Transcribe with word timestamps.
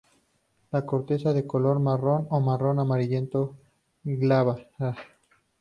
La 0.71 0.83
corteza 0.83 1.31
de 1.31 1.45
color 1.45 1.77
marrón 1.79 2.25
o 2.31 2.39
marrón 2.39 2.79
amarillento, 2.79 3.55
glabra. 4.03 4.67